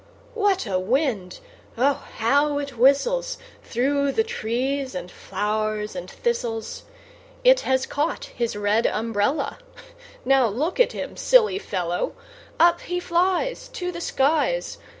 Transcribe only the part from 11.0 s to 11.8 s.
silly